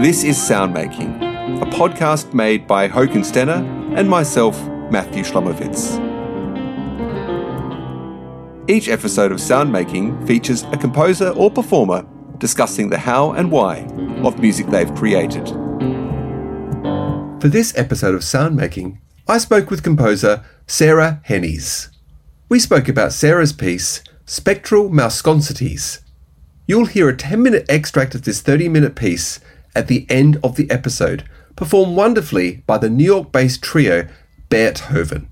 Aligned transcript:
This 0.00 0.22
is 0.22 0.38
Soundmaking, 0.38 1.60
a 1.60 1.66
podcast 1.66 2.32
made 2.32 2.68
by 2.68 2.88
Håkon 2.88 3.24
Stene 3.24 3.98
and 3.98 4.08
myself, 4.08 4.56
Matthew 4.92 5.24
Shlomowitz. 5.24 5.98
Each 8.70 8.88
episode 8.88 9.32
of 9.32 9.38
Soundmaking 9.38 10.24
features 10.24 10.62
a 10.70 10.76
composer 10.76 11.30
or 11.30 11.50
performer 11.50 12.06
discussing 12.38 12.90
the 12.90 12.98
how 12.98 13.32
and 13.32 13.50
why 13.50 13.88
of 14.22 14.38
music 14.38 14.68
they've 14.68 14.94
created. 14.94 15.48
For 17.40 17.48
this 17.48 17.76
episode 17.76 18.14
of 18.14 18.20
Soundmaking, 18.20 18.98
I 19.26 19.38
spoke 19.38 19.68
with 19.68 19.82
composer 19.82 20.44
Sarah 20.68 21.20
Hennies. 21.26 21.88
We 22.48 22.60
spoke 22.60 22.88
about 22.88 23.12
Sarah's 23.12 23.52
piece, 23.52 24.04
Spectral 24.26 24.90
Malsconsities. 24.90 26.02
You'll 26.68 26.86
hear 26.86 27.08
a 27.08 27.16
10 27.16 27.42
minute 27.42 27.66
extract 27.68 28.14
of 28.14 28.22
this 28.22 28.40
30 28.40 28.68
minute 28.68 28.94
piece 28.94 29.40
at 29.74 29.88
the 29.88 30.06
end 30.08 30.38
of 30.42 30.56
the 30.56 30.70
episode, 30.70 31.24
performed 31.56 31.96
wonderfully 31.96 32.62
by 32.66 32.78
the 32.78 32.88
New 32.88 33.04
York 33.04 33.32
based 33.32 33.62
trio 33.62 34.06
Bearthoven. 34.50 35.26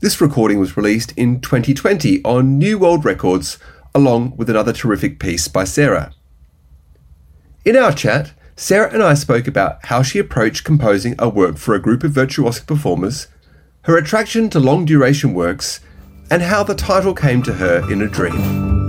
This 0.00 0.20
recording 0.20 0.58
was 0.58 0.76
released 0.76 1.12
in 1.16 1.40
2020 1.40 2.22
on 2.24 2.58
New 2.58 2.78
World 2.78 3.04
Records, 3.04 3.58
along 3.94 4.36
with 4.36 4.50
another 4.50 4.72
terrific 4.72 5.18
piece 5.18 5.48
by 5.48 5.64
Sarah. 5.64 6.12
In 7.64 7.76
our 7.76 7.92
chat, 7.92 8.32
Sarah 8.56 8.92
and 8.92 9.02
I 9.02 9.14
spoke 9.14 9.46
about 9.46 9.86
how 9.86 10.02
she 10.02 10.18
approached 10.18 10.64
composing 10.64 11.14
a 11.18 11.28
work 11.28 11.56
for 11.56 11.74
a 11.74 11.80
group 11.80 12.02
of 12.02 12.12
virtuosic 12.12 12.66
performers, 12.66 13.28
her 13.82 13.96
attraction 13.96 14.50
to 14.50 14.60
long 14.60 14.84
duration 14.84 15.34
works, 15.34 15.80
and 16.30 16.42
how 16.42 16.62
the 16.62 16.74
title 16.74 17.14
came 17.14 17.42
to 17.42 17.54
her 17.54 17.88
in 17.92 18.02
a 18.02 18.08
dream. 18.08 18.81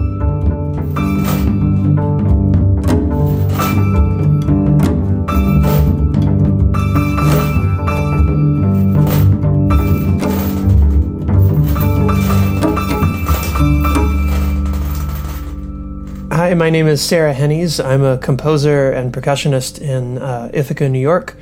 Hi, 16.53 16.57
my 16.57 16.69
name 16.69 16.85
is 16.85 17.01
Sarah 17.01 17.33
Hennies. 17.33 17.83
I'm 17.83 18.03
a 18.03 18.19
composer 18.19 18.91
and 18.91 19.11
percussionist 19.11 19.81
in 19.81 20.19
uh, 20.19 20.51
Ithaca, 20.53 20.87
New 20.87 20.99
York, 20.99 21.35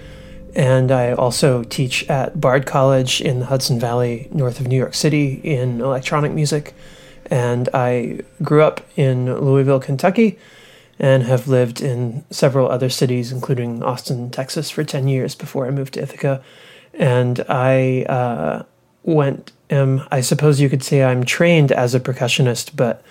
and 0.56 0.90
I 0.90 1.12
also 1.12 1.64
teach 1.66 2.10
at 2.10 2.40
Bard 2.40 2.66
College 2.66 3.20
in 3.20 3.42
the 3.42 3.48
Hudson 3.48 3.78
Valley, 3.78 4.30
north 4.32 4.62
of 4.62 4.68
New 4.68 4.78
York 4.78 4.94
City, 4.94 5.34
in 5.44 5.82
electronic 5.82 6.32
music. 6.32 6.74
And 7.30 7.68
I 7.74 8.22
grew 8.42 8.62
up 8.62 8.88
in 8.96 9.26
Louisville, 9.26 9.82
Kentucky, 9.82 10.40
and 10.98 11.24
have 11.24 11.46
lived 11.50 11.82
in 11.82 12.24
several 12.30 12.70
other 12.70 12.90
cities, 12.90 13.34
including 13.34 13.84
Austin, 13.84 14.30
Texas, 14.32 14.70
for 14.70 14.86
10 14.86 15.10
years 15.10 15.36
before 15.36 15.68
I 15.68 15.72
moved 15.72 15.96
to 15.96 16.04
Ithaca. 16.04 16.42
And 16.94 17.44
I 17.50 18.04
uh, 18.04 18.64
went, 19.04 19.52
um, 19.72 20.08
I 20.10 20.22
suppose 20.22 20.62
you 20.62 20.70
could 20.70 20.84
say 20.84 21.04
I'm 21.04 21.26
trained 21.26 21.74
as 21.74 21.94
a 21.94 22.00
percussionist, 22.00 22.78
but 22.78 23.04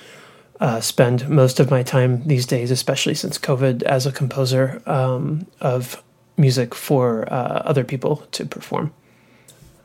uh, 0.61 0.81
spend 0.81 1.29
most 1.29 1.59
of 1.59 1.71
my 1.71 1.83
time 1.83 2.23
these 2.27 2.47
days, 2.47 2.71
especially 2.71 3.15
since 3.15 3.39
COVID, 3.39 3.83
as 3.83 4.07
a 4.07 4.13
composer 4.13 4.83
um, 4.87 5.47
of 5.61 6.03
music 6.37 6.75
for 6.75 7.31
uh, 7.33 7.63
other 7.65 7.85
people 7.85 8.17
to 8.33 8.45
perform. 8.45 8.93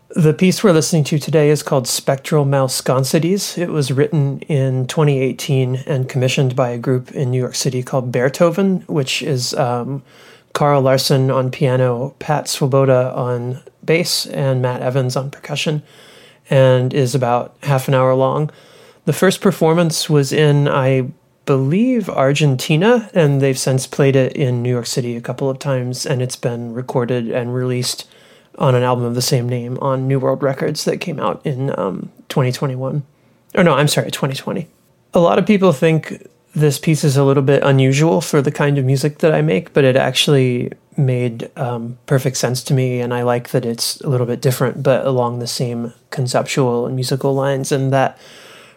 The 0.10 0.34
piece 0.34 0.64
we're 0.64 0.72
listening 0.72 1.04
to 1.06 1.20
today 1.20 1.50
is 1.50 1.64
called 1.64 1.88
Spectral 1.88 2.46
Malsconsities. 2.46 3.58
It 3.58 3.70
was 3.70 3.92
written 3.92 4.40
in 4.42 4.86
2018 4.88 5.78
and 5.88 6.08
commissioned 6.08 6.56
by 6.56 6.70
a 6.70 6.78
group 6.78 7.12
in 7.12 7.32
New 7.32 7.40
York 7.40 7.56
City 7.56 7.82
called 7.82 8.12
Bearthoven, 8.12 8.88
which 8.88 9.22
is 9.22 9.54
um, 9.56 10.04
Karl 10.54 10.82
Larson 10.82 11.32
on 11.32 11.52
piano, 11.52 12.16
Pat 12.20 12.48
Swoboda 12.48 13.14
on 13.14 13.62
bass, 13.84 14.26
and 14.28 14.62
Matt 14.62 14.82
Evans 14.82 15.16
on 15.16 15.32
percussion, 15.32 15.84
and 16.50 16.94
is 16.94 17.16
about 17.16 17.56
half 17.64 17.88
an 17.88 17.94
hour 17.94 18.14
long. 18.14 18.52
The 19.06 19.14
first 19.14 19.40
performance 19.40 20.10
was 20.10 20.34
in, 20.34 20.68
I 20.68 21.12
believe, 21.46 22.10
Argentina, 22.10 23.10
and 23.14 23.40
they've 23.40 23.58
since 23.58 23.86
played 23.86 24.16
it 24.16 24.34
in 24.34 24.64
New 24.64 24.72
York 24.72 24.88
City 24.88 25.16
a 25.16 25.22
couple 25.22 25.48
of 25.48 25.60
times, 25.60 26.08
and 26.08 26.24
it's 26.24 26.36
been 26.36 26.74
recorded 26.74 27.30
and 27.30 27.54
released 27.54 28.08
on 28.58 28.74
an 28.74 28.82
album 28.82 29.06
of 29.06 29.14
the 29.14 29.22
same 29.22 29.48
name 29.48 29.78
on 29.80 30.08
New 30.08 30.20
World 30.20 30.42
Records 30.42 30.86
that 30.86 30.98
came 30.98 31.20
out 31.20 31.46
in 31.46 31.78
um, 31.78 32.12
2021. 32.30 33.04
Or 33.54 33.64
no, 33.64 33.76
I'm 33.76 33.88
sorry, 33.88 34.10
2020. 34.10 34.68
A 35.14 35.20
lot 35.20 35.38
of 35.38 35.46
people 35.46 35.72
think 35.72 36.28
this 36.56 36.80
piece 36.80 37.04
is 37.04 37.16
a 37.16 37.24
little 37.24 37.44
bit 37.44 37.62
unusual 37.64 38.22
for 38.22 38.42
the 38.42 38.52
kind 38.52 38.78
of 38.80 38.86
music 38.86 39.20
that 39.20 39.36
I 39.36 39.42
make, 39.44 39.72
but 39.74 39.84
it 39.84 39.96
actually 39.96 40.72
made 40.98 41.52
um, 41.58 42.00
perfect 42.08 42.38
sense 42.38 42.64
to 42.64 42.74
me, 42.74 43.02
and 43.02 43.14
I 43.14 43.22
like 43.22 43.50
that 43.50 43.66
it's 43.66 44.02
a 44.02 44.10
little 44.10 44.26
bit 44.26 44.42
different, 44.42 44.82
but 44.82 45.06
along 45.06 45.38
the 45.38 45.48
same 45.48 45.94
conceptual 46.10 46.88
and 46.88 46.96
musical 46.96 47.36
lines, 47.36 47.72
and 47.72 47.94
that 47.94 48.18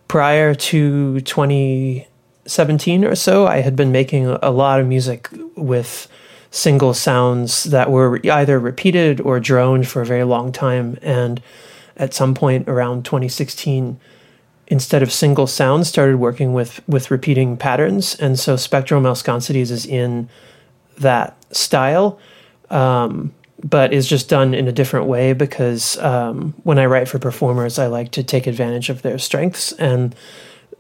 prior 0.09 0.55
to 0.55 1.21
2017 1.21 3.05
or 3.05 3.15
so, 3.15 3.47
I 3.47 3.59
had 3.59 3.77
been 3.77 3.93
making 3.93 4.27
a 4.27 4.51
lot 4.51 4.81
of 4.81 4.87
music 4.87 5.29
with 5.55 6.09
single 6.51 6.95
sounds 6.95 7.65
that 7.65 7.91
were 7.91 8.19
either 8.27 8.59
repeated 8.59 9.21
or 9.21 9.39
droned 9.39 9.87
for 9.87 10.01
a 10.03 10.07
very 10.07 10.25
long 10.25 10.51
time. 10.51 10.99
And 11.03 11.43
at 11.97 12.15
some 12.15 12.35
point 12.35 12.69
around 12.69 13.05
2016, 13.05 14.01
instead 14.67 15.03
of 15.03 15.13
single 15.13 15.47
sounds, 15.47 15.89
started 15.89 16.17
working 16.17 16.53
with 16.55 16.81
with 16.89 17.11
repeating 17.11 17.57
patterns. 17.57 18.15
And 18.15 18.39
so 18.39 18.57
Spectral 18.57 19.03
Malsconsities 19.03 19.71
is 19.71 19.85
in 19.85 20.29
that 20.99 21.37
style. 21.55 22.19
Um, 22.71 23.35
but 23.63 23.93
is 23.93 24.07
just 24.07 24.29
done 24.29 24.55
in 24.55 24.69
a 24.69 24.73
different 24.73 25.07
way 25.07 25.33
because 25.33 25.99
um, 25.99 26.55
when 26.63 26.79
I 26.79 26.87
write 26.87 27.09
for 27.09 27.19
performers, 27.19 27.79
I 27.79 27.87
like 27.87 28.13
to 28.13 28.23
take 28.23 28.47
advantage 28.47 28.89
of 28.89 29.03
their 29.03 29.19
strengths. 29.19 29.73
And 29.73 30.15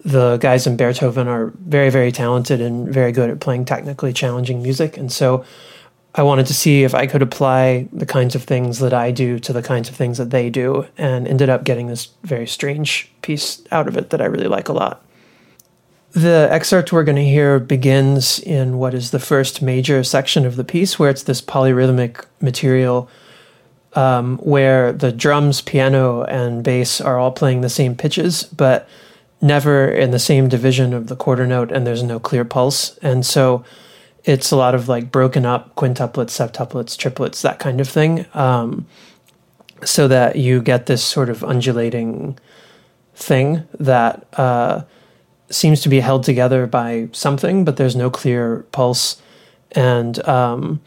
the 0.04 0.36
guys 0.36 0.66
in 0.66 0.76
Bearthoven 0.76 1.26
are 1.26 1.52
very, 1.58 1.90
very 1.90 2.12
talented 2.12 2.60
and 2.60 2.88
very 2.88 3.12
good 3.12 3.30
at 3.30 3.40
playing 3.40 3.64
technically 3.64 4.12
challenging 4.12 4.62
music. 4.62 4.96
And 4.96 5.10
so 5.10 5.44
I 6.14 6.22
wanted 6.22 6.46
to 6.46 6.54
see 6.54 6.84
if 6.84 6.94
I 6.94 7.06
could 7.06 7.22
apply 7.22 7.88
the 7.92 8.06
kinds 8.06 8.34
of 8.34 8.44
things 8.44 8.78
that 8.78 8.94
I 8.94 9.10
do 9.10 9.38
to 9.40 9.52
the 9.52 9.62
kinds 9.62 9.88
of 9.88 9.96
things 9.96 10.18
that 10.18 10.30
they 10.30 10.50
do, 10.50 10.86
and 10.96 11.28
ended 11.28 11.48
up 11.48 11.64
getting 11.64 11.86
this 11.86 12.08
very 12.22 12.46
strange 12.46 13.10
piece 13.22 13.62
out 13.70 13.88
of 13.88 13.96
it 13.96 14.10
that 14.10 14.20
I 14.20 14.24
really 14.24 14.48
like 14.48 14.68
a 14.68 14.72
lot. 14.72 15.04
The 16.12 16.48
excerpt 16.50 16.90
we're 16.90 17.04
going 17.04 17.16
to 17.16 17.24
hear 17.24 17.58
begins 17.58 18.40
in 18.40 18.78
what 18.78 18.94
is 18.94 19.10
the 19.10 19.18
first 19.18 19.60
major 19.60 20.02
section 20.02 20.46
of 20.46 20.56
the 20.56 20.64
piece, 20.64 20.98
where 20.98 21.10
it's 21.10 21.22
this 21.22 21.42
polyrhythmic 21.42 22.24
material 22.40 23.10
um, 23.92 24.38
where 24.38 24.92
the 24.92 25.12
drums, 25.12 25.60
piano, 25.60 26.22
and 26.22 26.64
bass 26.64 27.00
are 27.00 27.18
all 27.18 27.32
playing 27.32 27.60
the 27.60 27.68
same 27.68 27.94
pitches, 27.94 28.44
but 28.44 28.88
never 29.40 29.88
in 29.88 30.10
the 30.10 30.18
same 30.18 30.48
division 30.48 30.94
of 30.94 31.08
the 31.08 31.16
quarter 31.16 31.46
note, 31.46 31.70
and 31.70 31.86
there's 31.86 32.02
no 32.02 32.18
clear 32.18 32.44
pulse. 32.44 32.96
And 32.98 33.24
so 33.24 33.64
it's 34.24 34.50
a 34.50 34.56
lot 34.56 34.74
of 34.74 34.88
like 34.88 35.12
broken 35.12 35.44
up 35.44 35.74
quintuplets, 35.74 36.30
septuplets, 36.30 36.96
triplets, 36.96 37.42
that 37.42 37.58
kind 37.58 37.80
of 37.80 37.88
thing, 37.88 38.24
um, 38.34 38.86
so 39.84 40.08
that 40.08 40.36
you 40.36 40.62
get 40.62 40.86
this 40.86 41.04
sort 41.04 41.28
of 41.28 41.44
undulating 41.44 42.38
thing 43.14 43.64
that. 43.78 44.26
Uh, 44.38 44.84
seems 45.50 45.80
to 45.82 45.88
be 45.88 46.00
held 46.00 46.24
together 46.24 46.66
by 46.66 47.08
something, 47.12 47.64
but 47.64 47.76
there's 47.76 47.96
no 47.96 48.10
clear 48.10 48.66
pulse. 48.72 49.20
And 49.72 50.26
um, 50.28 50.80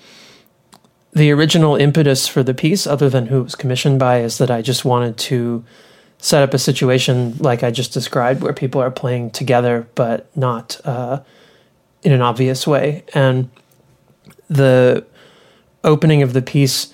the 1.14 1.32
original 1.32 1.76
impetus 1.76 2.28
for 2.28 2.44
the 2.44 2.54
piece, 2.54 2.88
other 2.88 3.10
than 3.10 3.28
who 3.28 3.40
it 3.40 3.44
was 3.44 3.56
commissioned 3.56 4.00
by, 4.00 4.22
is 4.22 4.38
that 4.38 4.52
I 4.52 4.62
just 4.62 4.86
wanted 4.86 5.18
to 5.18 5.64
set 6.18 6.44
up 6.44 6.54
a 6.54 6.60
situation 6.60 7.36
like 7.40 7.64
I 7.64 7.72
just 7.72 7.94
described, 7.94 8.44
where 8.44 8.54
people 8.54 8.82
are 8.82 8.92
playing 8.92 9.32
together, 9.32 9.88
but 9.96 10.36
not 10.38 10.80
uh, 10.86 11.22
in 12.04 12.12
an 12.12 12.22
obvious 12.22 12.68
way. 12.68 13.04
And 13.14 13.50
the 14.48 15.06
opening 15.84 16.22
of 16.22 16.34
the 16.34 16.42
piece, 16.42 16.94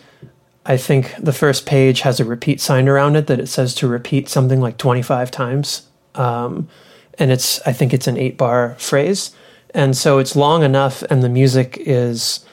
I 0.66 0.78
think 0.78 1.14
the 1.20 1.34
first 1.34 1.66
page 1.66 2.02
has 2.02 2.20
a 2.20 2.26
repeat 2.26 2.62
sign 2.62 2.88
around 2.88 3.18
it 3.18 3.28
that 3.28 3.40
it 3.40 3.48
says 3.48 3.76
to 3.76 3.88
repeat 3.88 4.30
something 4.30 4.62
like 4.62 4.78
25 4.78 5.30
times. 5.30 5.88
Um, 6.16 6.70
and 7.20 7.32
it's 7.32 7.60
I 7.68 7.74
think 7.74 7.94
it's 7.94 8.08
an 8.08 8.18
eight 8.18 8.38
bar 8.38 8.76
phrase, 8.78 9.36
and 9.74 9.96
so 9.96 10.20
it's 10.20 10.36
long 10.36 10.64
enough, 10.64 11.04
and 11.04 11.24
the 11.24 11.30
music 11.30 11.78
is 11.80 12.46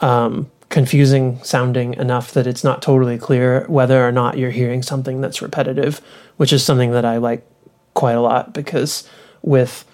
um, 0.00 0.50
confusing 0.68 1.42
sounding 1.44 1.94
enough 1.94 2.32
that 2.32 2.46
it's 2.46 2.64
not 2.64 2.82
totally 2.82 3.16
clear 3.18 3.64
whether 3.68 4.06
or 4.06 4.10
not 4.10 4.36
you're 4.36 4.50
hearing 4.50 4.82
something 4.82 5.20
that's 5.20 5.40
repetitive, 5.40 6.00
which 6.36 6.52
is 6.52 6.64
something 6.64 6.90
that 6.90 7.04
I 7.04 7.18
like 7.18 7.46
quite 7.94 8.14
a 8.14 8.20
lot 8.20 8.52
because 8.52 9.08
with 9.42 9.84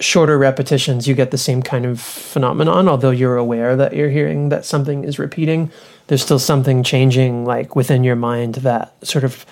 shorter 0.00 0.36
repetitions 0.36 1.08
you 1.08 1.14
get 1.14 1.30
the 1.30 1.38
same 1.38 1.62
kind 1.62 1.86
of 1.86 2.00
phenomenon 2.00 2.88
although 2.88 3.12
you're 3.12 3.36
aware 3.36 3.76
that 3.76 3.94
you're 3.94 4.10
hearing 4.10 4.50
that 4.50 4.64
something 4.64 5.04
is 5.04 5.18
repeating. 5.18 5.70
There's 6.08 6.22
still 6.22 6.38
something 6.38 6.82
changing 6.82 7.46
like 7.46 7.74
within 7.74 8.04
your 8.04 8.16
mind 8.16 8.56
that 8.56 8.94
sort 9.06 9.24
of 9.24 9.46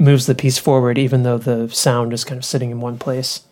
moves 0.00 0.26
the 0.26 0.34
piece 0.34 0.58
forward, 0.58 0.98
even 0.98 1.22
though 1.22 1.38
the 1.38 1.68
sound 1.68 2.12
is 2.12 2.24
kind 2.24 2.38
of 2.38 2.44
sitting 2.44 2.70
in 2.70 2.80
one 2.80 2.98
place. 2.98 3.42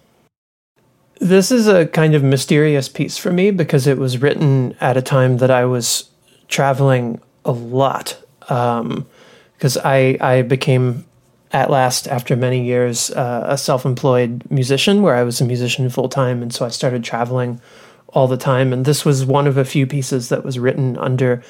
This 1.21 1.51
is 1.51 1.67
a 1.67 1.87
kind 1.87 2.15
of 2.15 2.23
mysterious 2.23 2.89
piece 2.89 3.19
for 3.19 3.33
me 3.33 3.51
because 3.51 3.87
it 3.87 3.99
was 3.99 4.23
written 4.23 4.75
at 4.81 4.97
a 4.97 5.03
time 5.03 5.39
that 5.39 5.51
I 5.51 5.65
was 5.65 6.09
traveling 6.49 7.21
a 7.45 7.53
lot. 7.53 8.19
Because 8.41 9.77
I, 9.85 10.17
I 10.21 10.43
became, 10.43 11.05
at 11.53 11.71
last, 11.71 12.07
after 12.09 12.37
many 12.37 12.65
years, 12.65 13.11
uh, 13.11 13.45
a 13.49 13.59
self 13.59 13.85
employed 13.85 14.45
musician 14.49 15.03
where 15.03 15.17
I 15.17 15.25
was 15.25 15.41
a 15.41 15.45
musician 15.45 15.91
full 15.91 16.09
time. 16.09 16.41
And 16.41 16.55
so 16.55 16.65
I 16.65 16.69
started 16.69 17.05
traveling 17.05 17.61
all 18.09 18.29
the 18.29 18.37
time. 18.37 18.73
And 18.73 18.85
this 18.85 19.05
was 19.05 19.27
one 19.27 19.47
of 19.47 19.57
a 19.57 19.65
few 19.65 19.87
pieces 19.87 20.29
that 20.29 20.45
was 20.45 20.59
written 20.59 20.97
under 20.99 21.43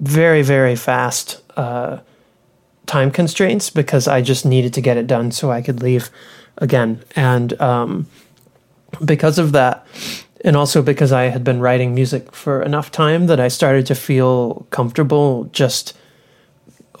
very, 0.00 0.42
very 0.42 0.76
fast 0.76 1.42
uh, 1.56 1.98
time 2.88 3.12
constraints 3.12 3.70
because 3.70 4.08
I 4.08 4.20
just 4.20 4.44
needed 4.44 4.74
to 4.74 4.80
get 4.80 4.96
it 4.96 5.06
done 5.06 5.30
so 5.30 5.52
I 5.52 5.62
could 5.62 5.80
leave 5.82 6.10
again. 6.56 7.00
And 7.14 7.58
um, 7.60 8.06
because 9.04 9.38
of 9.38 9.52
that, 9.52 9.86
and 10.44 10.56
also 10.56 10.82
because 10.82 11.12
I 11.12 11.24
had 11.24 11.44
been 11.44 11.60
writing 11.60 11.94
music 11.94 12.34
for 12.34 12.62
enough 12.62 12.90
time 12.90 13.26
that 13.26 13.38
I 13.38 13.48
started 13.48 13.86
to 13.86 13.94
feel 13.94 14.66
comfortable 14.70 15.44
just 15.52 15.96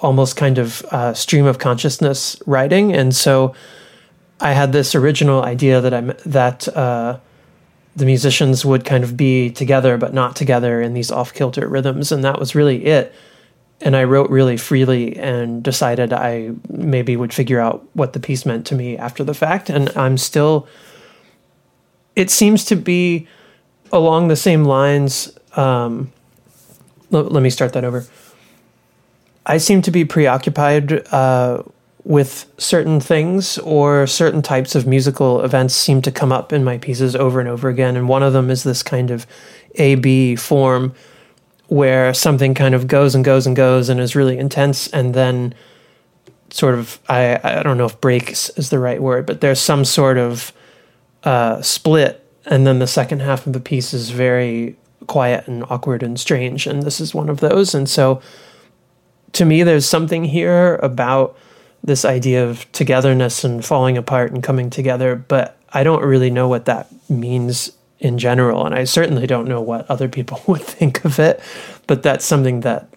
almost 0.00 0.36
kind 0.36 0.58
of 0.58 0.82
uh, 0.90 1.14
stream 1.14 1.46
of 1.46 1.58
consciousness 1.58 2.40
writing. 2.46 2.92
And 2.92 3.14
so 3.14 3.54
I 4.40 4.52
had 4.52 4.72
this 4.72 4.94
original 4.94 5.42
idea 5.42 5.80
that 5.80 5.94
I'm 5.94 6.12
that 6.26 6.68
uh, 6.68 7.18
the 7.96 8.06
musicians 8.06 8.64
would 8.64 8.84
kind 8.84 9.02
of 9.02 9.16
be 9.16 9.50
together 9.50 9.96
but 9.96 10.14
not 10.14 10.36
together 10.36 10.80
in 10.80 10.94
these 10.94 11.10
off 11.10 11.32
kilter 11.34 11.66
rhythms, 11.66 12.12
and 12.12 12.22
that 12.24 12.38
was 12.38 12.54
really 12.54 12.84
it. 12.86 13.12
And 13.80 13.94
I 13.94 14.04
wrote 14.04 14.28
really 14.28 14.56
freely 14.56 15.16
and 15.16 15.62
decided 15.62 16.12
I 16.12 16.50
maybe 16.68 17.16
would 17.16 17.32
figure 17.32 17.60
out 17.60 17.86
what 17.92 18.12
the 18.12 18.20
piece 18.20 18.44
meant 18.44 18.66
to 18.66 18.74
me 18.74 18.96
after 18.96 19.22
the 19.22 19.34
fact. 19.34 19.70
And 19.70 19.96
I'm 19.96 20.18
still, 20.18 20.66
it 22.16 22.28
seems 22.28 22.64
to 22.64 22.76
be 22.76 23.28
along 23.92 24.28
the 24.28 24.36
same 24.36 24.64
lines. 24.64 25.38
Um, 25.56 26.12
let, 27.10 27.30
let 27.30 27.42
me 27.42 27.50
start 27.50 27.72
that 27.74 27.84
over. 27.84 28.04
I 29.46 29.58
seem 29.58 29.80
to 29.82 29.92
be 29.92 30.04
preoccupied 30.04 31.06
uh, 31.12 31.62
with 32.04 32.52
certain 32.58 33.00
things 33.00 33.58
or 33.58 34.06
certain 34.06 34.42
types 34.42 34.74
of 34.74 34.86
musical 34.86 35.40
events 35.42 35.74
seem 35.74 36.02
to 36.02 36.10
come 36.10 36.32
up 36.32 36.52
in 36.52 36.64
my 36.64 36.78
pieces 36.78 37.14
over 37.14 37.38
and 37.38 37.48
over 37.48 37.68
again. 37.68 37.96
And 37.96 38.08
one 38.08 38.22
of 38.24 38.32
them 38.32 38.50
is 38.50 38.64
this 38.64 38.82
kind 38.82 39.10
of 39.10 39.26
A 39.76 39.94
B 39.94 40.34
form 40.34 40.94
where 41.68 42.12
something 42.14 42.54
kind 42.54 42.74
of 42.74 42.86
goes 42.86 43.14
and 43.14 43.24
goes 43.24 43.46
and 43.46 43.54
goes 43.54 43.88
and 43.88 44.00
is 44.00 44.16
really 44.16 44.38
intense 44.38 44.88
and 44.88 45.14
then 45.14 45.54
sort 46.50 46.74
of 46.74 46.98
I, 47.08 47.38
I 47.42 47.62
don't 47.62 47.78
know 47.78 47.86
if 47.86 48.00
breaks 48.00 48.50
is 48.50 48.70
the 48.70 48.78
right 48.78 49.00
word, 49.00 49.26
but 49.26 49.40
there's 49.40 49.60
some 49.60 49.84
sort 49.84 50.18
of 50.18 50.52
uh, 51.24 51.60
split 51.62 52.24
and 52.46 52.66
then 52.66 52.78
the 52.78 52.86
second 52.86 53.20
half 53.20 53.46
of 53.46 53.52
the 53.52 53.60
piece 53.60 53.92
is 53.92 54.10
very 54.10 54.76
quiet 55.06 55.46
and 55.46 55.64
awkward 55.68 56.02
and 56.02 56.18
strange 56.18 56.66
and 56.66 56.82
this 56.82 57.00
is 57.00 57.14
one 57.14 57.28
of 57.28 57.40
those. 57.40 57.74
And 57.74 57.88
so 57.88 58.22
to 59.32 59.44
me 59.44 59.62
there's 59.62 59.86
something 59.86 60.24
here 60.24 60.76
about 60.76 61.36
this 61.82 62.04
idea 62.04 62.46
of 62.46 62.70
togetherness 62.72 63.44
and 63.44 63.64
falling 63.64 63.96
apart 63.96 64.32
and 64.32 64.42
coming 64.42 64.70
together 64.70 65.14
but 65.16 65.56
i 65.72 65.82
don't 65.82 66.02
really 66.02 66.30
know 66.30 66.48
what 66.48 66.64
that 66.64 66.88
means 67.08 67.70
in 68.00 68.18
general 68.18 68.64
and 68.64 68.74
i 68.74 68.84
certainly 68.84 69.26
don't 69.26 69.48
know 69.48 69.60
what 69.60 69.88
other 69.90 70.08
people 70.08 70.40
would 70.46 70.62
think 70.62 71.04
of 71.04 71.18
it 71.18 71.40
but 71.86 72.02
that's 72.02 72.24
something 72.24 72.60
that 72.60 72.88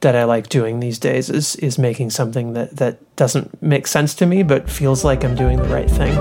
that 0.00 0.16
i 0.16 0.24
like 0.24 0.48
doing 0.48 0.80
these 0.80 0.98
days 0.98 1.30
is 1.30 1.56
is 1.56 1.78
making 1.78 2.10
something 2.10 2.52
that 2.54 2.76
that 2.76 2.98
doesn't 3.16 3.62
make 3.62 3.86
sense 3.86 4.14
to 4.14 4.26
me 4.26 4.42
but 4.42 4.68
feels 4.68 5.04
like 5.04 5.24
i'm 5.24 5.34
doing 5.34 5.58
the 5.58 5.68
right 5.68 5.90
thing 5.90 6.16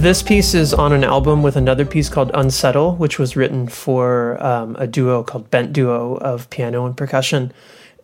This 0.00 0.22
piece 0.22 0.54
is 0.54 0.72
on 0.72 0.94
an 0.94 1.04
album 1.04 1.42
with 1.42 1.56
another 1.56 1.84
piece 1.84 2.08
called 2.08 2.30
Unsettle, 2.32 2.96
which 2.96 3.18
was 3.18 3.36
written 3.36 3.68
for 3.68 4.42
um, 4.42 4.74
a 4.78 4.86
duo 4.86 5.22
called 5.22 5.50
Bent 5.50 5.74
Duo 5.74 6.14
of 6.16 6.48
piano 6.48 6.86
and 6.86 6.96
percussion. 6.96 7.52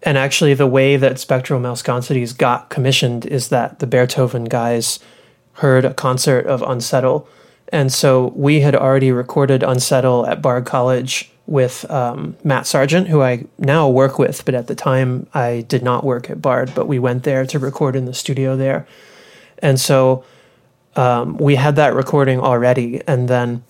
And 0.03 0.19
actually, 0.19 0.53
the 0.53 0.67
way 0.67 0.99
that 0.99 1.19
Spectral 1.19 1.59
Malsconsities 1.59 2.37
got 2.37 2.69
commissioned 2.69 3.25
is 3.25 3.49
that 3.49 3.79
the 3.79 3.87
Bearthoven 3.87 4.47
guys 4.47 4.99
heard 5.55 5.87
a 5.87 5.95
concert 5.95 6.45
of 6.47 6.61
Unsettle. 6.61 7.27
And 7.71 7.91
so 7.91 8.27
we 8.37 8.61
had 8.61 8.75
already 8.75 9.11
recorded 9.11 9.63
Unsettle 9.63 10.27
at 10.27 10.43
Bard 10.43 10.67
College 10.67 11.33
with 11.47 11.91
um, 11.91 12.37
Matt 12.45 12.67
Sargent, 12.67 13.09
who 13.09 13.23
I 13.23 13.47
now 13.59 13.89
work 13.89 14.19
with, 14.19 14.45
but 14.45 14.55
at 14.55 14.67
the 14.67 14.75
time 14.75 15.29
I 15.33 15.65
did 15.67 15.83
not 15.83 16.05
work 16.05 16.29
at 16.29 16.43
Bard, 16.43 16.73
but 16.75 16.89
we 16.89 16.99
went 16.99 17.23
there 17.23 17.47
to 17.47 17.59
record 17.59 17.97
in 17.97 18.05
the 18.05 18.13
studio 18.13 18.55
there. 18.55 18.87
And 19.61 19.81
so 19.81 20.27
um, 20.97 21.37
we 21.37 21.55
had 21.55 21.77
that 21.77 21.95
recording 21.95 22.41
already 22.41 23.03
and 23.07 23.29
then 23.29 23.63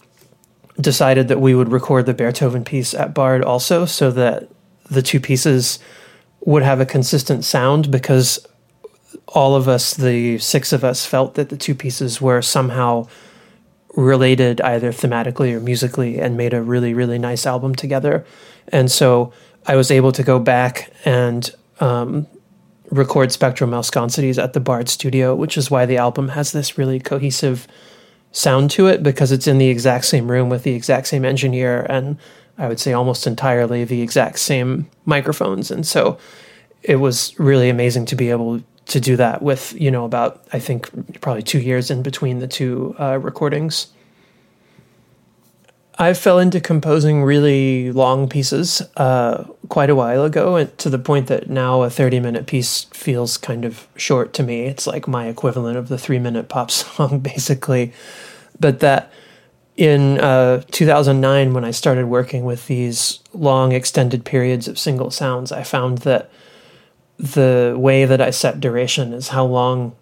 decided 0.81 1.29
that 1.29 1.41
we 1.41 1.55
would 1.55 1.71
record 1.71 2.07
the 2.07 2.15
Bearthoven 2.15 2.65
piece 2.65 2.95
at 2.95 3.15
Bard 3.15 3.43
also 3.43 3.85
so 3.85 4.11
that 4.13 4.49
the 4.91 5.03
two 5.03 5.21
pieces 5.21 5.79
would 6.41 6.63
have 6.63 6.81
a 6.81 6.87
consistent 6.87 7.45
sound 7.45 7.91
because 7.91 8.47
all 9.29 9.57
of 9.57 9.69
us, 9.69 9.95
the 9.95 10.39
six 10.39 10.73
of 10.73 10.85
us, 10.85 11.05
felt 11.05 11.35
that 11.35 11.49
the 11.49 11.57
two 11.57 11.75
pieces 11.75 12.21
were 12.21 12.41
somehow 12.41 13.09
related 13.97 14.61
either 14.61 14.93
thematically 14.93 15.53
or 15.53 15.61
musically 15.61 16.21
and 16.21 16.37
made 16.37 16.55
a 16.55 16.63
really, 16.63 16.95
really 16.95 17.19
nice 17.19 17.47
album 17.47 17.75
together. 17.75 18.25
And 18.69 18.91
so 18.91 19.33
I 19.67 19.75
was 19.75 19.91
able 19.91 20.13
to 20.13 20.23
go 20.23 20.39
back 20.39 20.93
and 21.05 21.51
um, 21.81 22.27
record 22.91 23.33
Spectrum 23.33 23.71
Malsconsities 23.71 24.43
at 24.43 24.53
the 24.53 24.61
Bard 24.61 24.89
studio, 24.89 25.35
which 25.35 25.57
is 25.57 25.71
why 25.71 25.87
the 25.87 25.97
album 25.97 26.31
has 26.31 26.53
this 26.53 26.79
really 26.79 27.01
cohesive 27.01 27.67
sound 28.33 28.71
to 28.71 28.87
it 28.87 29.03
because 29.03 29.33
it's 29.33 29.47
in 29.47 29.59
the 29.59 29.69
exact 29.69 30.05
same 30.05 30.31
room 30.31 30.49
with 30.49 30.63
the 30.63 30.75
exact 30.75 31.07
same 31.07 31.25
engineer 31.25 31.87
and 31.89 32.19
I 32.59 32.69
would 32.69 32.81
say 32.81 32.93
almost 32.93 33.27
entirely 33.27 33.85
the 33.85 34.03
exact 34.03 34.39
same 34.39 34.89
microphones. 35.05 35.71
And 35.71 35.87
so 35.87 36.19
it 36.83 36.97
was 36.97 37.39
really 37.39 37.69
amazing 37.69 38.07
to 38.07 38.17
be 38.17 38.31
able 38.31 38.63
to 38.87 39.01
do 39.01 39.17
that 39.17 39.43
with, 39.43 39.75
you 39.79 39.91
know, 39.91 40.05
about, 40.05 40.45
I 40.53 40.59
think, 40.59 41.21
probably 41.21 41.43
two 41.43 41.59
years 41.59 41.91
in 41.91 42.03
between 42.03 42.39
the 42.39 42.47
two 42.47 42.95
uh, 42.99 43.19
recordings. 43.19 43.89
I 45.99 46.13
fell 46.15 46.39
into 46.39 46.61
composing 46.61 47.25
really 47.25 47.91
long 47.91 48.29
pieces 48.29 48.83
uh, 48.97 49.45
quite 49.69 49.91
a 49.91 49.95
while 49.95 50.25
ago, 50.25 50.57
and 50.57 50.77
to 50.79 50.91
the 50.91 50.99
point 50.99 51.27
that 51.29 51.49
now 51.51 51.83
a 51.83 51.91
30 51.91 52.21
minute 52.21 52.47
piece 52.47 52.85
feels 52.85 53.37
kind 53.37 53.65
of 53.65 53.87
short 53.97 54.33
to 54.35 54.43
me. 54.43 54.67
It's 54.67 54.87
like 54.87 55.09
my 55.09 55.27
equivalent 55.27 55.77
of 55.77 55.89
the 55.89 55.99
three 55.99 56.19
minute 56.19 56.49
pop 56.49 56.71
song, 56.71 57.21
basically. 57.21 57.93
But 58.59 58.81
that 58.81 59.13
in 59.77 60.19
uh, 60.19 60.63
2009, 60.71 61.53
when 61.53 61.65
I 61.65 61.71
started 61.71 62.07
working 62.07 62.45
with 62.45 62.67
these 62.67 63.21
long 63.33 63.73
extended 63.73 64.25
periods 64.25 64.69
of 64.69 64.79
single 64.79 65.11
sounds, 65.11 65.53
I 65.53 65.63
found 65.63 65.99
that 65.99 66.31
the 67.19 67.75
way 67.79 68.05
that 68.05 68.21
I 68.21 68.31
set 68.31 68.61
duration 68.61 69.13
is 69.13 69.29
how 69.29 69.45
long 69.45 69.95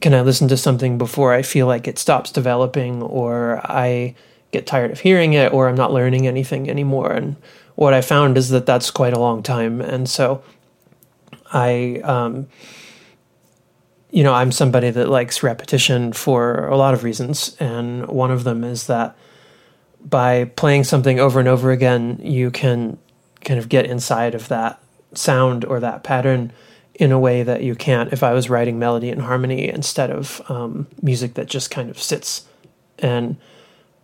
can 0.00 0.14
I 0.14 0.20
listen 0.20 0.48
to 0.48 0.56
something 0.56 0.96
before 0.96 1.32
I 1.32 1.42
feel 1.42 1.66
like 1.66 1.88
it 1.88 1.98
stops 1.98 2.30
developing 2.30 3.02
or 3.02 3.60
I 3.64 4.14
get 4.52 4.66
tired 4.66 4.90
of 4.90 5.00
hearing 5.00 5.32
it 5.34 5.52
or 5.52 5.68
I'm 5.68 5.74
not 5.74 5.92
learning 5.92 6.26
anything 6.26 6.70
anymore. 6.70 7.12
And 7.12 7.36
what 7.78 7.94
I 7.94 8.00
found 8.00 8.36
is 8.36 8.48
that 8.48 8.66
that's 8.66 8.90
quite 8.90 9.12
a 9.12 9.20
long 9.20 9.40
time. 9.40 9.80
And 9.80 10.10
so 10.10 10.42
I, 11.52 12.00
um, 12.02 12.48
you 14.10 14.24
know, 14.24 14.34
I'm 14.34 14.50
somebody 14.50 14.90
that 14.90 15.08
likes 15.08 15.44
repetition 15.44 16.12
for 16.12 16.66
a 16.66 16.76
lot 16.76 16.92
of 16.92 17.04
reasons. 17.04 17.56
And 17.60 18.08
one 18.08 18.32
of 18.32 18.42
them 18.42 18.64
is 18.64 18.88
that 18.88 19.16
by 20.04 20.46
playing 20.46 20.82
something 20.82 21.20
over 21.20 21.38
and 21.38 21.48
over 21.48 21.70
again, 21.70 22.18
you 22.20 22.50
can 22.50 22.98
kind 23.44 23.60
of 23.60 23.68
get 23.68 23.86
inside 23.86 24.34
of 24.34 24.48
that 24.48 24.82
sound 25.14 25.64
or 25.64 25.78
that 25.78 26.02
pattern 26.02 26.52
in 26.96 27.12
a 27.12 27.18
way 27.20 27.44
that 27.44 27.62
you 27.62 27.76
can't 27.76 28.12
if 28.12 28.24
I 28.24 28.32
was 28.32 28.50
writing 28.50 28.80
melody 28.80 29.10
and 29.10 29.22
harmony 29.22 29.68
instead 29.68 30.10
of 30.10 30.42
um, 30.48 30.88
music 31.00 31.34
that 31.34 31.46
just 31.46 31.70
kind 31.70 31.90
of 31.90 32.02
sits. 32.02 32.44
And 32.98 33.36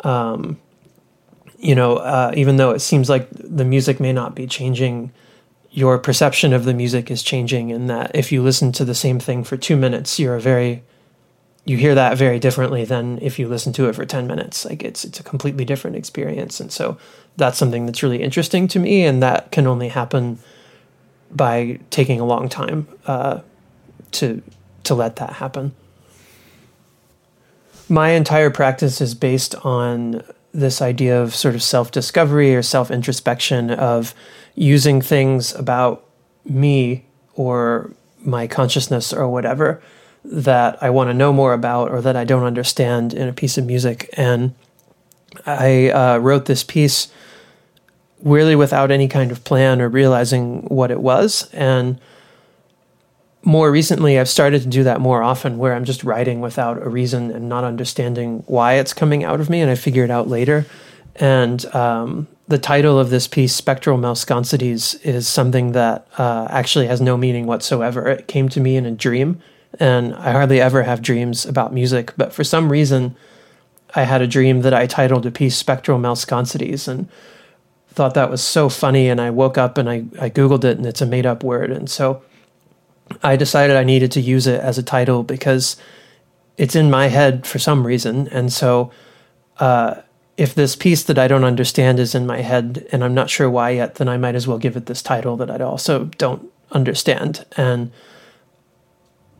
um, 0.04 0.60
you 1.64 1.74
know, 1.74 1.96
uh, 1.96 2.32
even 2.36 2.56
though 2.56 2.70
it 2.70 2.80
seems 2.80 3.08
like 3.08 3.28
the 3.32 3.64
music 3.64 3.98
may 3.98 4.12
not 4.12 4.34
be 4.34 4.46
changing, 4.46 5.12
your 5.70 5.98
perception 5.98 6.52
of 6.52 6.64
the 6.64 6.74
music 6.74 7.10
is 7.10 7.22
changing. 7.22 7.72
And 7.72 7.90
that 7.90 8.10
if 8.14 8.30
you 8.30 8.42
listen 8.42 8.70
to 8.72 8.84
the 8.84 8.94
same 8.94 9.18
thing 9.18 9.44
for 9.44 9.56
two 9.56 9.76
minutes, 9.76 10.18
you're 10.18 10.36
a 10.36 10.40
very 10.40 10.82
you 11.66 11.78
hear 11.78 11.94
that 11.94 12.18
very 12.18 12.38
differently 12.38 12.84
than 12.84 13.18
if 13.22 13.38
you 13.38 13.48
listen 13.48 13.72
to 13.72 13.88
it 13.88 13.94
for 13.94 14.04
10 14.04 14.26
minutes 14.26 14.66
like 14.66 14.82
it's 14.84 15.02
it's 15.02 15.18
a 15.18 15.22
completely 15.22 15.64
different 15.64 15.96
experience 15.96 16.60
and 16.60 16.70
so 16.70 16.98
that's 17.38 17.56
something 17.56 17.86
that's 17.86 18.02
really 18.02 18.22
interesting 18.22 18.68
to 18.68 18.78
me 18.78 19.02
and 19.02 19.22
that 19.22 19.50
can 19.50 19.66
only 19.66 19.88
happen 19.88 20.38
by 21.34 21.78
taking 21.90 22.20
a 22.20 22.24
long 22.24 22.48
time 22.48 22.86
uh, 23.06 23.40
to 24.12 24.42
to 24.84 24.94
let 24.94 25.16
that 25.16 25.34
happen. 25.34 25.74
My 27.88 28.10
entire 28.10 28.50
practice 28.50 29.00
is 29.00 29.14
based 29.14 29.54
on 29.64 30.22
this 30.54 30.80
idea 30.80 31.20
of 31.20 31.34
sort 31.34 31.54
of 31.54 31.62
self 31.62 31.90
discovery 31.90 32.54
or 32.54 32.62
self 32.62 32.90
introspection 32.90 33.70
of 33.70 34.14
using 34.54 35.02
things 35.02 35.54
about 35.54 36.06
me 36.44 37.04
or 37.34 37.90
my 38.20 38.46
consciousness 38.46 39.12
or 39.12 39.28
whatever 39.28 39.82
that 40.24 40.82
I 40.82 40.88
want 40.90 41.10
to 41.10 41.14
know 41.14 41.32
more 41.32 41.52
about 41.52 41.90
or 41.90 42.00
that 42.00 42.16
I 42.16 42.24
don't 42.24 42.44
understand 42.44 43.12
in 43.12 43.28
a 43.28 43.32
piece 43.32 43.58
of 43.58 43.66
music. 43.66 44.08
And 44.14 44.54
I 45.44 45.90
uh, 45.90 46.18
wrote 46.18 46.46
this 46.46 46.64
piece 46.64 47.08
really 48.22 48.56
without 48.56 48.90
any 48.90 49.08
kind 49.08 49.30
of 49.30 49.44
plan 49.44 49.82
or 49.82 49.88
realizing 49.88 50.62
what 50.62 50.90
it 50.90 51.00
was. 51.00 51.50
And 51.52 52.00
more 53.44 53.70
recently, 53.70 54.18
I've 54.18 54.28
started 54.28 54.62
to 54.62 54.68
do 54.68 54.84
that 54.84 55.00
more 55.00 55.22
often 55.22 55.58
where 55.58 55.74
I'm 55.74 55.84
just 55.84 56.04
writing 56.04 56.40
without 56.40 56.82
a 56.82 56.88
reason 56.88 57.30
and 57.30 57.48
not 57.48 57.64
understanding 57.64 58.42
why 58.46 58.74
it's 58.74 58.92
coming 58.92 59.24
out 59.24 59.40
of 59.40 59.50
me. 59.50 59.60
And 59.60 59.70
I 59.70 59.74
figure 59.74 60.04
it 60.04 60.10
out 60.10 60.28
later. 60.28 60.66
And 61.16 61.64
um, 61.74 62.26
the 62.48 62.58
title 62.58 62.98
of 62.98 63.10
this 63.10 63.28
piece, 63.28 63.54
Spectral 63.54 63.98
Malsconsities, 63.98 65.00
is 65.04 65.28
something 65.28 65.72
that 65.72 66.06
uh, 66.18 66.46
actually 66.50 66.86
has 66.86 67.00
no 67.00 67.16
meaning 67.16 67.46
whatsoever. 67.46 68.08
It 68.08 68.28
came 68.28 68.48
to 68.50 68.60
me 68.60 68.76
in 68.76 68.86
a 68.86 68.90
dream. 68.90 69.40
And 69.80 70.14
I 70.14 70.32
hardly 70.32 70.60
ever 70.60 70.84
have 70.84 71.02
dreams 71.02 71.44
about 71.44 71.72
music. 71.72 72.12
But 72.16 72.32
for 72.32 72.44
some 72.44 72.70
reason, 72.70 73.16
I 73.94 74.04
had 74.04 74.22
a 74.22 74.26
dream 74.26 74.62
that 74.62 74.74
I 74.74 74.86
titled 74.86 75.26
a 75.26 75.30
piece 75.30 75.56
Spectral 75.56 75.98
Malsconsities. 75.98 76.88
And 76.88 77.08
thought 77.88 78.14
that 78.14 78.30
was 78.30 78.42
so 78.42 78.68
funny. 78.68 79.08
And 79.08 79.20
I 79.20 79.30
woke 79.30 79.56
up 79.56 79.78
and 79.78 79.88
I, 79.88 80.04
I 80.20 80.30
Googled 80.30 80.64
it 80.64 80.76
and 80.76 80.86
it's 80.86 81.00
a 81.00 81.06
made 81.06 81.26
up 81.26 81.44
word. 81.44 81.70
And 81.70 81.88
so 81.88 82.22
I 83.22 83.36
decided 83.36 83.76
I 83.76 83.84
needed 83.84 84.12
to 84.12 84.20
use 84.20 84.46
it 84.46 84.60
as 84.60 84.78
a 84.78 84.82
title 84.82 85.22
because 85.22 85.76
it's 86.56 86.76
in 86.76 86.90
my 86.90 87.08
head 87.08 87.46
for 87.46 87.58
some 87.58 87.86
reason. 87.86 88.28
And 88.28 88.52
so, 88.52 88.90
uh, 89.58 89.96
if 90.36 90.54
this 90.54 90.74
piece 90.74 91.04
that 91.04 91.18
I 91.18 91.28
don't 91.28 91.44
understand 91.44 92.00
is 92.00 92.14
in 92.14 92.26
my 92.26 92.40
head 92.40 92.86
and 92.90 93.04
I'm 93.04 93.14
not 93.14 93.30
sure 93.30 93.48
why 93.48 93.70
yet, 93.70 93.96
then 93.96 94.08
I 94.08 94.16
might 94.16 94.34
as 94.34 94.48
well 94.48 94.58
give 94.58 94.76
it 94.76 94.86
this 94.86 95.02
title 95.02 95.36
that 95.36 95.50
I 95.50 95.58
also 95.62 96.06
don't 96.18 96.50
understand. 96.72 97.46
And 97.56 97.92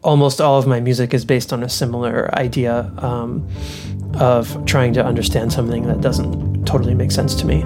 almost 0.05 0.41
all 0.41 0.59
of 0.59 0.67
my 0.67 0.79
music 0.79 1.13
is 1.13 1.25
based 1.25 1.53
on 1.53 1.63
a 1.63 1.69
similar 1.69 2.33
idea 2.39 2.93
um, 2.99 3.49
of 4.15 4.65
trying 4.67 4.93
to 4.93 5.05
understand 5.05 5.53
something 5.53 5.87
that 5.87 6.01
doesn't 6.01 6.65
totally 6.65 6.95
make 6.95 7.11
sense 7.11 7.35
to 7.37 7.47
me. 7.47 7.65